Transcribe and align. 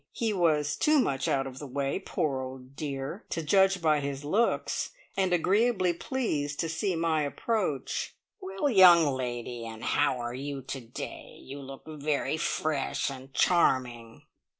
He 0.13 0.33
was 0.33 0.77
too 0.77 0.97
much 0.97 1.27
out 1.27 1.45
of 1.45 1.59
the 1.59 1.67
way, 1.67 1.99
poor 1.99 2.41
old 2.41 2.75
dear! 2.75 3.23
to 3.29 3.43
judge 3.43 3.83
by 3.83 3.99
his 3.99 4.25
looks, 4.25 4.89
and 5.15 5.31
agreeably 5.31 5.93
pleased 5.93 6.59
to 6.61 6.69
see 6.69 6.95
my 6.95 7.21
approach. 7.21 8.15
"Well, 8.39 8.67
young 8.67 9.05
lady, 9.05 9.63
and 9.63 9.83
how 9.83 10.17
are 10.17 10.33
you 10.33 10.63
to 10.63 10.79
day? 10.81 11.37
You 11.43 11.59
look 11.61 11.83
very 11.85 12.37
fresh 12.37 13.11
and 13.11 13.31
charming!" 13.35 14.23